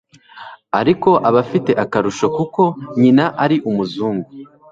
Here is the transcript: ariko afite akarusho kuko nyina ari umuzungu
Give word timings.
ariko 0.79 1.09
afite 1.41 1.71
akarusho 1.83 2.25
kuko 2.37 2.61
nyina 2.99 3.25
ari 3.43 3.57
umuzungu 3.69 4.27